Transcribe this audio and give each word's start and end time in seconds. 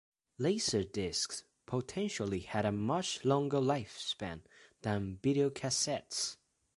LaserDiscs 0.39 1.43
potentially 1.67 2.39
had 2.39 2.65
a 2.65 2.71
much 2.71 3.23
longer 3.23 3.59
lifespan 3.59 4.41
than 4.81 5.19
videocassettes. 5.21 6.37